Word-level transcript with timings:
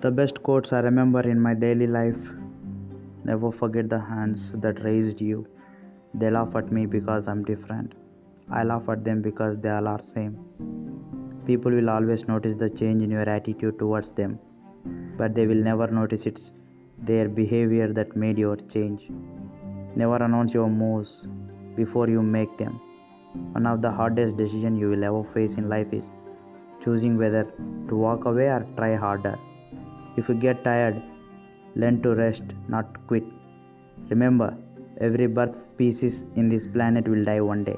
The 0.00 0.10
best 0.10 0.42
quotes 0.42 0.72
I 0.72 0.80
remember 0.80 1.20
in 1.20 1.40
my 1.40 1.54
daily 1.54 1.86
life 1.86 2.16
Never 3.24 3.50
forget 3.50 3.88
the 3.88 3.98
hands 3.98 4.52
that 4.56 4.84
raised 4.84 5.20
you. 5.20 5.46
They 6.12 6.30
laugh 6.30 6.54
at 6.54 6.70
me 6.70 6.84
because 6.84 7.26
I'm 7.26 7.42
different. 7.42 7.94
I 8.50 8.64
laugh 8.64 8.88
at 8.90 9.02
them 9.02 9.22
because 9.22 9.56
they 9.60 9.70
all 9.70 9.88
are 9.88 10.02
same. 10.14 10.34
People 11.46 11.72
will 11.72 11.88
always 11.88 12.28
notice 12.28 12.58
the 12.58 12.68
change 12.68 13.02
in 13.02 13.10
your 13.10 13.28
attitude 13.36 13.78
towards 13.78 14.12
them, 14.12 14.38
but 15.16 15.34
they 15.34 15.46
will 15.46 15.62
never 15.70 15.86
notice 15.86 16.26
it's 16.26 16.52
their 16.98 17.28
behavior 17.28 17.92
that 17.94 18.14
made 18.14 18.38
your 18.38 18.56
change. 18.56 19.08
Never 19.96 20.16
announce 20.16 20.52
your 20.52 20.68
moves 20.68 21.26
before 21.76 22.08
you 22.10 22.22
make 22.22 22.58
them. 22.58 22.78
One 23.52 23.66
of 23.66 23.80
the 23.80 23.90
hardest 23.90 24.36
decisions 24.36 24.78
you 24.78 24.90
will 24.90 25.04
ever 25.04 25.24
face 25.32 25.54
in 25.54 25.70
life 25.70 25.92
is 25.92 26.04
choosing 26.84 27.16
whether 27.16 27.44
to 27.88 27.96
walk 27.96 28.26
away 28.26 28.48
or 28.48 28.66
try 28.76 28.94
harder. 28.96 29.38
If 30.16 30.28
you 30.28 30.34
get 30.34 30.64
tired, 30.64 31.02
learn 31.74 32.02
to 32.02 32.14
rest, 32.14 32.44
not 32.68 33.06
quit. 33.06 33.24
Remember, 34.08 34.56
every 35.00 35.26
birth 35.26 35.56
species 35.72 36.24
in 36.36 36.48
this 36.48 36.66
planet 36.66 37.08
will 37.08 37.24
die 37.24 37.40
one 37.40 37.64
day. 37.64 37.76